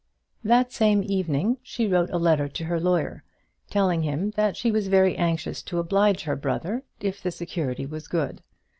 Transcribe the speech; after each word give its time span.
That 0.43 0.71
same 0.71 1.03
evening 1.03 1.57
she 1.61 1.85
wrote 1.85 2.09
a 2.09 2.17
letter 2.17 2.47
to 2.47 2.63
her 2.65 2.79
lawyer, 2.79 3.23
telling 3.69 4.01
him 4.01 4.31
that 4.31 4.57
she 4.57 4.71
was 4.71 4.87
very 4.87 5.15
anxious 5.15 5.61
to 5.61 5.77
oblige 5.77 6.23
her 6.23 6.35
brother, 6.35 6.81
if 6.99 7.21
the 7.21 7.29
security 7.29 7.85
was 7.85 8.07
good. 8.07 8.41